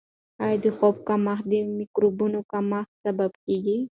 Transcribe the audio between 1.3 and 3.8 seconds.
د مایکروبونو کمښت سبب کیږي؟